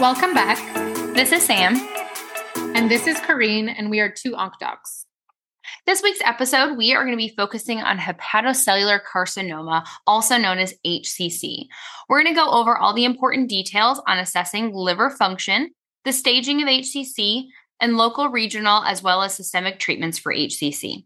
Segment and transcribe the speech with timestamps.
[0.00, 0.56] Welcome back.
[1.14, 1.76] This is Sam.
[2.74, 5.04] And this is Corrine, and we are two Onc Docs.
[5.84, 10.72] This week's episode, we are going to be focusing on hepatocellular carcinoma, also known as
[10.86, 11.66] HCC.
[12.08, 15.72] We're going to go over all the important details on assessing liver function,
[16.06, 17.48] the staging of HCC,
[17.78, 21.04] and local, regional, as well as systemic treatments for HCC.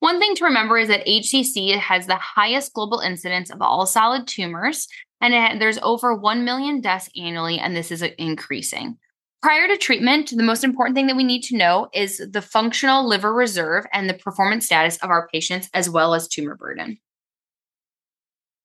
[0.00, 4.26] One thing to remember is that HCC has the highest global incidence of all solid
[4.26, 4.88] tumors,
[5.22, 8.98] and it, there's over 1 million deaths annually, and this is uh, increasing.
[9.40, 13.08] Prior to treatment, the most important thing that we need to know is the functional
[13.08, 16.98] liver reserve and the performance status of our patients, as well as tumor burden.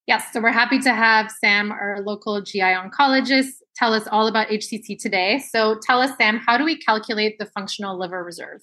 [0.07, 4.47] Yes, so we're happy to have Sam, our local GI oncologist, tell us all about
[4.47, 5.39] HCC today.
[5.39, 8.61] So tell us, Sam, how do we calculate the functional liver reserve?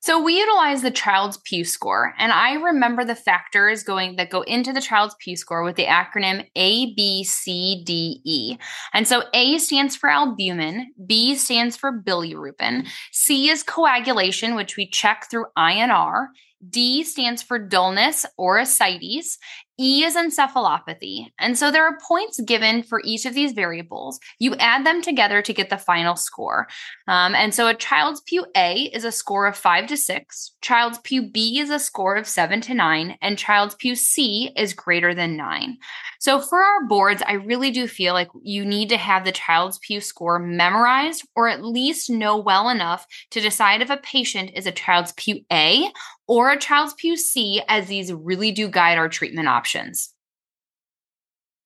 [0.00, 4.42] So we utilize the Child's Pugh score, and I remember the factors going that go
[4.42, 8.56] into the Child's Pugh score with the acronym A, B, C, D, E.
[8.92, 14.88] And so A stands for albumin, B stands for bilirubin, C is coagulation, which we
[14.88, 16.28] check through INR.
[16.68, 19.36] D stands for dullness or ascites,
[19.78, 21.26] E is encephalopathy.
[21.38, 24.20] And so there are points given for each of these variables.
[24.38, 26.68] You add them together to get the final score.
[27.08, 30.98] Um, and so a Child's Pugh A is a score of five to six, Child's
[30.98, 35.14] Pugh B is a score of seven to nine, and Child's Pugh C is greater
[35.14, 35.78] than nine.
[36.22, 39.80] So for our boards, I really do feel like you need to have the Child's
[39.80, 44.64] Pugh score memorized or at least know well enough to decide if a patient is
[44.64, 45.90] a Child's Pugh A
[46.28, 50.14] or a Child's Pugh C, as these really do guide our treatment options.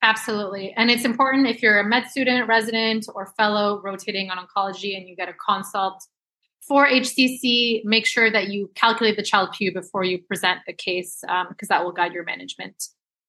[0.01, 0.73] Absolutely.
[0.73, 5.07] And it's important if you're a med student, resident, or fellow rotating on oncology and
[5.07, 6.03] you get a consult
[6.67, 11.19] for HCC, make sure that you calculate the child Pugh before you present the case
[11.21, 12.83] because um, that will guide your management.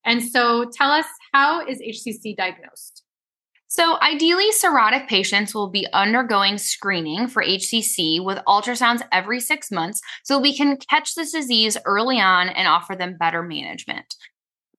[0.07, 3.03] And so tell us how is HCC diagnosed?
[3.69, 9.99] So, ideally, cirrhotic patients will be undergoing screening for HCC with ultrasounds every six months
[10.23, 14.15] so we can catch this disease early on and offer them better management.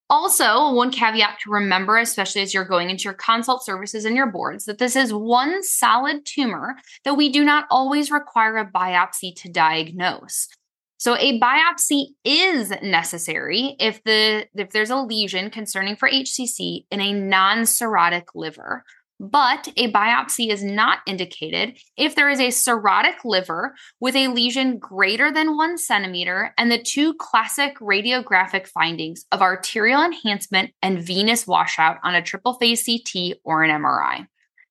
[0.09, 4.33] Also, one caveat to remember, especially as you're going into your consult services and your
[4.33, 9.35] boards, that this is one solid tumor that we do not always require a biopsy
[9.37, 10.49] to diagnose.
[10.99, 17.01] So a biopsy is necessary if the if there's a lesion concerning for HCC in
[17.01, 18.85] a non-cirrhotic liver.
[19.21, 24.79] But a biopsy is not indicated if there is a cirrhotic liver with a lesion
[24.79, 31.47] greater than one centimeter and the two classic radiographic findings of arterial enhancement and venous
[31.47, 34.27] washout on a triple phase CT or an MRI.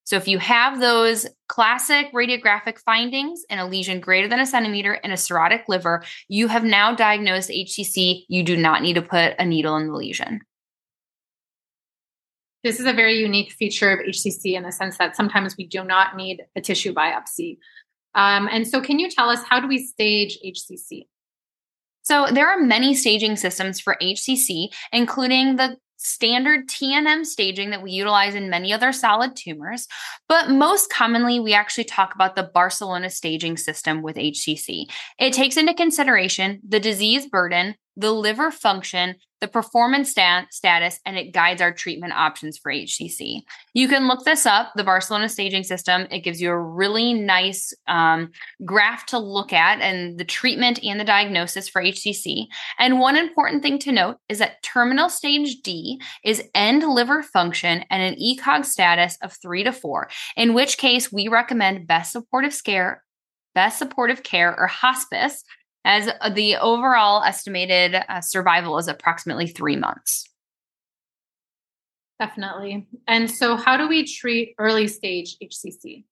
[0.07, 4.93] So if you have those classic radiographic findings in a lesion greater than a centimeter
[4.93, 8.23] in a cirrhotic liver, you have now diagnosed HCC.
[8.29, 10.39] You do not need to put a needle in the lesion.
[12.63, 15.83] This is a very unique feature of HCC in the sense that sometimes we do
[15.83, 17.57] not need a tissue biopsy.
[18.15, 21.07] Um, and so, can you tell us how do we stage HCC?
[22.03, 27.91] So, there are many staging systems for HCC, including the standard TNM staging that we
[27.91, 29.87] utilize in many other solid tumors,
[30.29, 34.85] but most commonly we actually talk about the Barcelona staging system with HCC.
[35.19, 41.17] It takes into consideration the disease burden, the liver function, the performance stat- status, and
[41.17, 43.41] it guides our treatment options for HCC.
[43.73, 46.07] You can look this up, the Barcelona staging system.
[46.11, 48.31] It gives you a really nice um,
[48.65, 52.45] graph to look at and the treatment and the diagnosis for HCC.
[52.77, 57.83] And one important thing to note is that terminal stage D is end liver function
[57.89, 62.63] and an ECOG status of three to four, in which case we recommend best supportive
[62.63, 63.03] care
[63.57, 65.43] best supportive care or hospice
[65.87, 70.25] as the overall estimated uh, survival is approximately three months.
[72.19, 72.87] Definitely.
[73.07, 76.03] And so, how do we treat early stage HCC?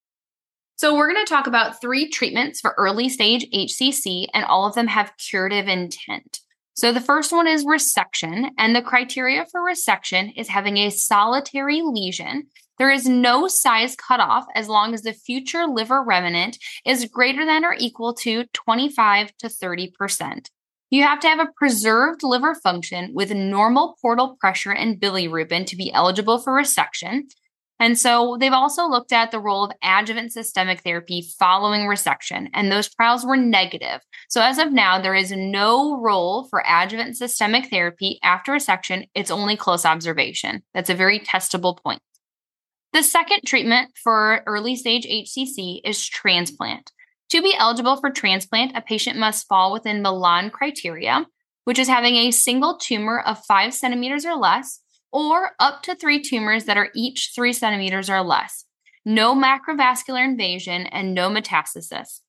[0.78, 4.76] So, we're going to talk about three treatments for early stage HCC, and all of
[4.76, 6.40] them have curative intent.
[6.76, 11.82] So, the first one is resection, and the criteria for resection is having a solitary
[11.82, 17.46] lesion there is no size cutoff as long as the future liver remnant is greater
[17.46, 20.50] than or equal to 25 to 30%.
[20.90, 25.76] You have to have a preserved liver function with normal portal pressure and bilirubin to
[25.76, 27.24] be eligible for resection.
[27.80, 32.72] And so they've also looked at the role of adjuvant systemic therapy following resection, and
[32.72, 34.00] those trials were negative.
[34.30, 39.10] So as of now, there is no role for adjuvant systemic therapy after resection.
[39.14, 40.64] It's only close observation.
[40.74, 42.02] That's a very testable point.
[42.96, 46.94] The second treatment for early stage HCC is transplant.
[47.32, 51.26] To be eligible for transplant, a patient must fall within the Milan criteria,
[51.66, 54.80] which is having a single tumor of five centimeters or less,
[55.12, 58.64] or up to three tumors that are each three centimeters or less.
[59.04, 62.22] no macrovascular invasion, and no metastasis.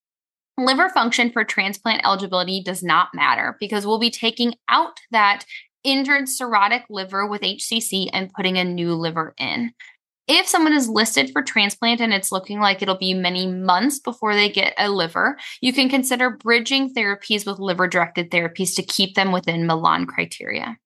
[0.58, 5.44] Liver function for transplant eligibility does not matter because we'll be taking out that
[5.84, 9.72] injured cirrhotic liver with HCC and putting a new liver in.
[10.28, 14.34] If someone is listed for transplant and it's looking like it'll be many months before
[14.34, 19.14] they get a liver, you can consider bridging therapies with liver directed therapies to keep
[19.14, 20.78] them within Milan criteria.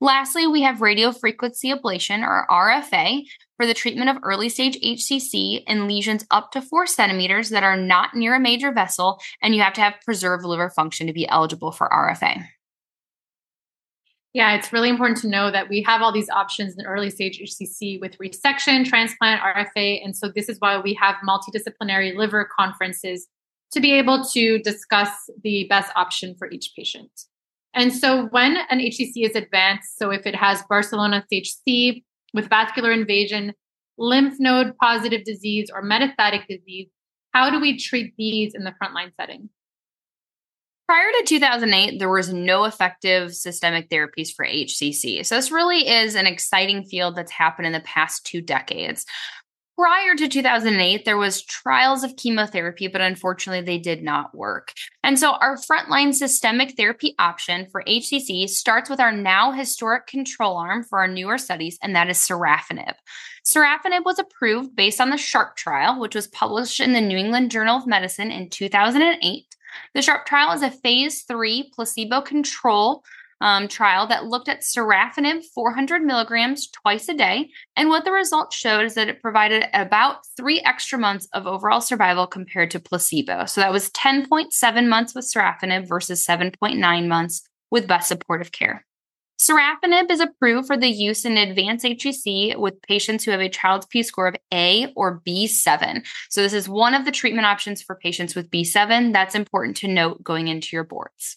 [0.00, 3.22] Lastly, we have radiofrequency ablation or RFA
[3.56, 7.76] for the treatment of early stage HCC in lesions up to four centimeters that are
[7.76, 11.28] not near a major vessel, and you have to have preserved liver function to be
[11.28, 12.44] eligible for RFA.
[14.34, 17.40] Yeah, it's really important to know that we have all these options in early stage
[17.40, 20.04] HCC with resection, transplant, RFA.
[20.04, 23.28] And so this is why we have multidisciplinary liver conferences
[23.70, 27.10] to be able to discuss the best option for each patient.
[27.74, 32.48] And so when an HCC is advanced, so if it has Barcelona stage C with
[32.48, 33.52] vascular invasion,
[33.98, 36.88] lymph node positive disease, or metastatic disease,
[37.32, 39.48] how do we treat these in the frontline setting?
[40.86, 45.24] Prior to 2008, there was no effective systemic therapies for HCC.
[45.24, 49.06] So, this really is an exciting field that's happened in the past two decades.
[49.76, 54.72] Prior to 2008, there was trials of chemotherapy, but unfortunately they did not work.
[55.02, 60.58] And so our frontline systemic therapy option for HCC starts with our now historic control
[60.58, 62.94] arm for our newer studies, and that is sorafenib.
[63.44, 67.50] Sorafenib was approved based on the SHARP trial, which was published in the New England
[67.50, 69.53] Journal of Medicine in 2008.
[69.94, 73.04] The SHARP trial is a phase three placebo control
[73.40, 77.50] um, trial that looked at sorafenib 400 milligrams twice a day.
[77.76, 81.80] And what the results showed is that it provided about three extra months of overall
[81.80, 83.44] survival compared to placebo.
[83.46, 88.86] So that was 10.7 months with sorafenib versus 7.9 months with best supportive care.
[89.44, 93.86] Sorafenib is approved for the use in advanced HCC with patients who have a Child's
[93.86, 96.06] Pugh score of A or B7.
[96.30, 99.12] So, this is one of the treatment options for patients with B7.
[99.12, 101.36] That's important to note going into your boards.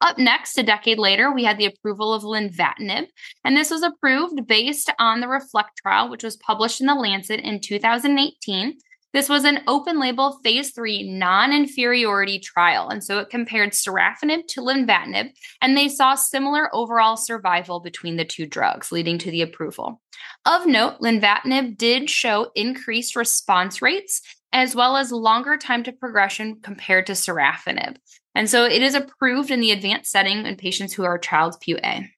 [0.00, 3.08] Up next, a decade later, we had the approval of lenvatinib,
[3.44, 7.40] and this was approved based on the REFLECT trial, which was published in the Lancet
[7.40, 8.78] in 2018.
[9.12, 12.88] This was an open label phase three non inferiority trial.
[12.88, 15.30] And so it compared sorafenib to lenvatinib,
[15.60, 20.00] and they saw similar overall survival between the two drugs, leading to the approval.
[20.46, 24.22] Of note, lenvatinib did show increased response rates
[24.52, 27.96] as well as longer time to progression compared to sorafenib.
[28.34, 32.10] And so it is approved in the advanced setting in patients who are Child-Pugh A.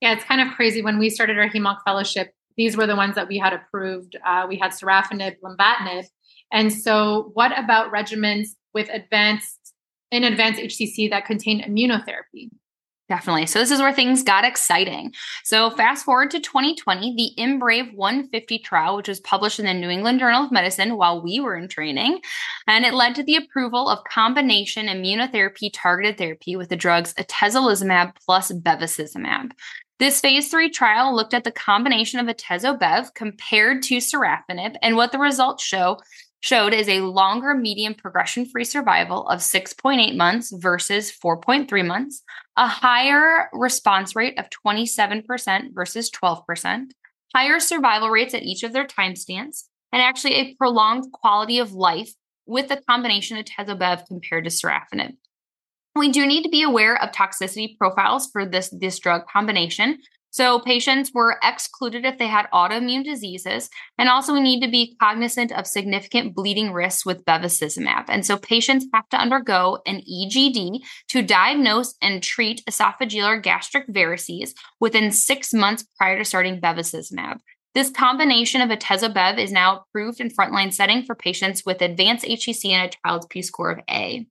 [0.00, 0.82] Yeah, it's kind of crazy.
[0.82, 4.16] When we started our HEMONC fellowship, these were the ones that we had approved.
[4.24, 6.04] Uh, we had sorafenib, lenvatinib.
[6.52, 9.72] And so what about regimens with advanced,
[10.10, 12.50] in advanced HCC that contain immunotherapy?
[13.08, 13.44] Definitely.
[13.46, 15.12] So this is where things got exciting.
[15.44, 19.90] So fast forward to 2020, the IMbrave 150 trial, which was published in the New
[19.90, 22.20] England Journal of Medicine while we were in training,
[22.66, 28.14] and it led to the approval of combination immunotherapy targeted therapy with the drugs atezolizumab
[28.24, 29.50] plus bevacizumab.
[30.00, 35.12] This phase three trial looked at the combination of atezo-bev compared to sorafenib, and what
[35.12, 35.98] the results show
[36.40, 42.22] showed is a longer median progression free survival of 6.8 months versus 4.3 months,
[42.56, 46.90] a higher response rate of 27% versus 12%,
[47.34, 51.72] higher survival rates at each of their time stamps, and actually a prolonged quality of
[51.72, 52.12] life
[52.46, 55.16] with the combination of tezobev compared to sorafenib.
[55.96, 59.98] We do need to be aware of toxicity profiles for this, this drug combination.
[60.34, 63.70] So patients were excluded if they had autoimmune diseases.
[63.98, 68.06] And also we need to be cognizant of significant bleeding risks with bevacizumab.
[68.08, 73.86] And so patients have to undergo an EGD to diagnose and treat esophageal or gastric
[73.86, 77.38] varices within six months prior to starting bevacizumab.
[77.76, 82.70] This combination of atezo-bev is now approved in frontline setting for patients with advanced HCC
[82.70, 84.26] and a Child's Pugh score of A.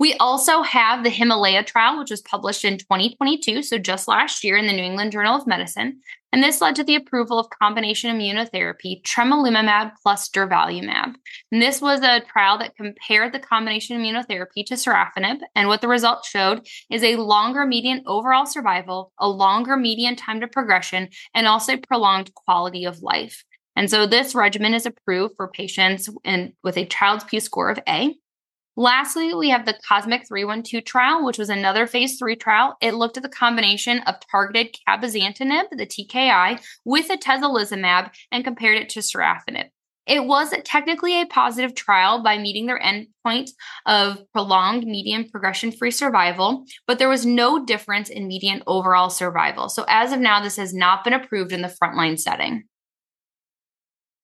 [0.00, 4.56] We also have the Himalaya trial, which was published in 2022, so just last year
[4.56, 6.00] in the New England Journal of Medicine.
[6.32, 11.16] And this led to the approval of combination immunotherapy, tremelimumab plus durvalumab.
[11.52, 15.40] And this was a trial that compared the combination immunotherapy to sorafenib.
[15.54, 20.40] And what the results showed is a longer median overall survival, a longer median time
[20.40, 23.44] to progression, and also prolonged quality of life.
[23.76, 27.78] And so this regimen is approved for patients in, with a Child's Pugh score of
[27.86, 28.14] A.
[28.76, 32.76] Lastly, we have the Cosmic 312 trial, which was another phase three trial.
[32.80, 38.88] It looked at the combination of targeted cabozantinib, the TKI, with atezolizumab and compared it
[38.90, 39.70] to sorafenib.
[40.06, 43.50] It was technically a positive trial by meeting their endpoint
[43.86, 49.68] of prolonged median progression free survival, but there was no difference in median overall survival.
[49.68, 52.64] So, as of now, this has not been approved in the frontline setting.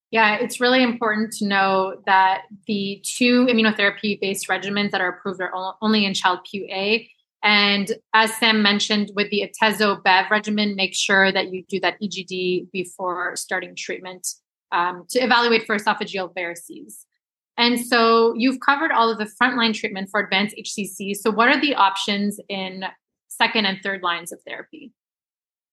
[0.09, 5.41] Yeah, it's really important to know that the two immunotherapy based regimens that are approved
[5.41, 7.09] are only in Child-Pugh A.
[7.43, 11.99] And as Sam mentioned, with the Atezo Bev regimen, make sure that you do that
[12.01, 14.27] EGD before starting treatment
[14.71, 17.05] um, to evaluate for esophageal varices.
[17.57, 21.15] And so you've covered all of the frontline treatment for advanced HCC.
[21.15, 22.83] So, what are the options in
[23.27, 24.93] second and third lines of therapy?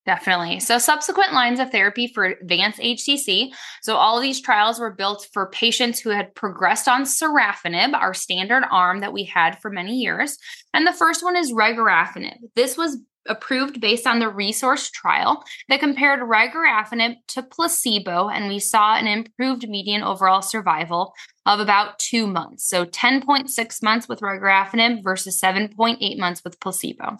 [0.06, 0.60] Definitely.
[0.60, 3.52] So, subsequent lines of therapy for advanced HCC.
[3.82, 8.12] So, all of these trials were built for patients who had progressed on sorafenib, our
[8.12, 10.36] standard arm that we had for many years.
[10.74, 12.36] And the first one is regorafenib.
[12.54, 18.58] This was approved based on the RESORCE trial that compared regorafenib to placebo and we
[18.58, 21.14] saw an improved median overall survival
[21.46, 27.16] of about two months so 10.6 months with regorafenib versus 7.8 months with placebo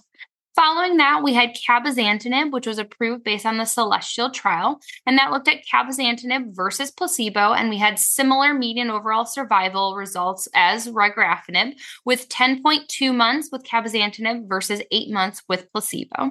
[0.57, 5.33] Following that, we had cabozantinib, which was approved based on the Celestial trial, and that
[5.33, 11.73] looked at cabozantinib versus placebo, and we had similar median overall survival results as regorafenib,
[12.05, 16.31] with 10.2 months with cabozantinib versus 8 months with placebo.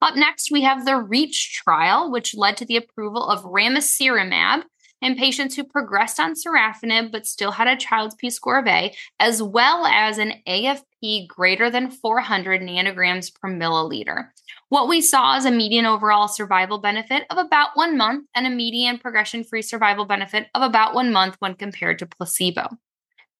[0.00, 4.64] Up next, we have the REACH trial, which led to the approval of ramucirumab,
[5.02, 8.94] in patients who progressed on sorafenib but still had a child's Pugh score of A,
[9.20, 14.28] as well as an AFP greater than 400 nanograms per milliliter.
[14.68, 18.50] What we saw is a median overall survival benefit of about one month and a
[18.50, 22.68] median progression free survival benefit of about one month when compared to placebo.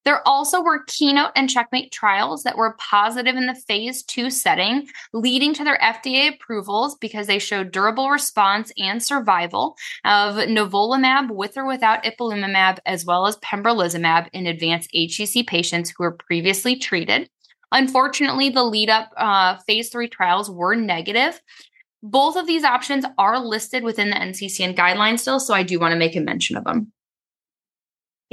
[0.05, 4.89] There also were keynote and checkmate trials that were positive in the phase two setting,
[5.13, 11.57] leading to their FDA approvals because they showed durable response and survival of nivolumab with
[11.57, 17.29] or without ipilimumab, as well as pembrolizumab in advanced HCC patients who were previously treated.
[17.71, 21.41] Unfortunately, the lead up uh, phase three trials were negative.
[22.03, 25.93] Both of these options are listed within the NCCN guidelines still, so I do want
[25.93, 26.93] to make a mention of them.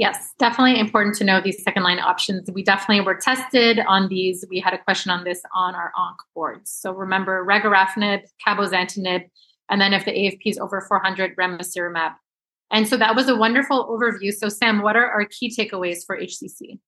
[0.00, 2.48] Yes, definitely important to know these second line options.
[2.50, 4.42] We definitely were tested on these.
[4.48, 6.70] We had a question on this on our ONC boards.
[6.70, 9.28] So remember regorafenib, cabozantinib,
[9.68, 12.14] and then if the AFP is over 400, ramucirumab.
[12.70, 14.32] And so that was a wonderful overview.
[14.32, 16.78] So Sam, what are our key takeaways for HCC?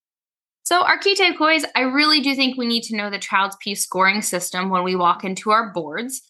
[0.64, 3.74] So, our key takeaways I really do think we need to know the child's Pugh
[3.74, 6.22] scoring system when we walk into our boards.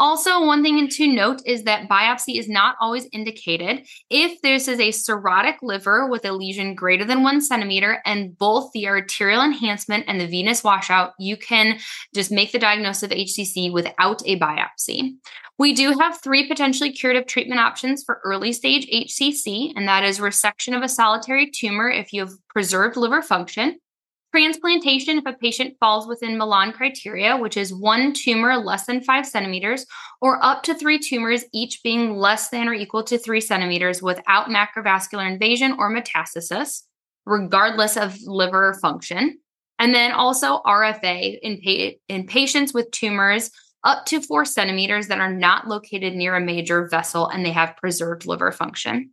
[0.00, 4.78] Also, one thing to note is that biopsy is not always indicated if this is
[4.78, 10.04] a cirrhotic liver with a lesion greater than one centimeter and both the arterial enhancement
[10.06, 11.78] and the venous washout, you can
[12.14, 15.16] just make the diagnosis of HCC without a biopsy.
[15.58, 20.20] We do have three potentially curative treatment options for early stage HCC, and that is
[20.20, 23.80] resection of a solitary tumor if you have preserved liver function,
[24.34, 29.26] Transplantation if a patient falls within Milan criteria, which is one tumor less than five
[29.26, 29.86] centimeters,
[30.20, 34.48] or up to three tumors, each being less than or equal to three centimeters without
[34.48, 36.82] macrovascular invasion or metastasis,
[37.24, 39.38] regardless of liver function.
[39.78, 43.50] And then also RFA in, pa- in patients with tumors
[43.84, 47.76] up to four centimeters that are not located near a major vessel and they have
[47.76, 49.10] preserved liver function.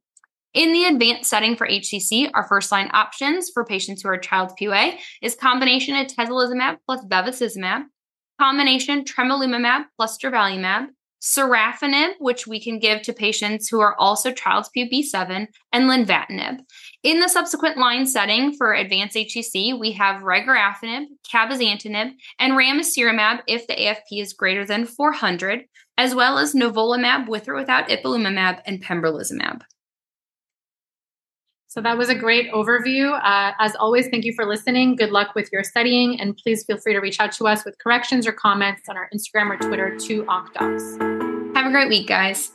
[0.55, 4.71] In the advanced setting for HCC, our first line options for patients who are Child-Pugh
[4.71, 7.83] A is combination atezolizumab plus bevacizumab,
[8.39, 10.87] combination tremelimumab plus durvalumab,
[11.21, 16.59] sorafenib, which we can give to patients who are also Child-Pugh B7, and lenvatinib.
[17.03, 23.67] In the subsequent line setting for advanced HCC, we have regorafenib, cabozantinib, and ramucirumab if
[23.67, 25.65] the AFP is greater than 400,
[25.97, 29.63] as well as nivolumab with or without ipilimumab and pembrolizumab.
[31.75, 33.11] So that was a great overview.
[33.21, 34.95] Uh, as always, thank you for listening.
[34.95, 37.77] Good luck with your studying, and please feel free to reach out to us with
[37.79, 41.53] corrections or comments on our Instagram or Twitter to OncDocs.
[41.53, 42.53] Have a great week, guys.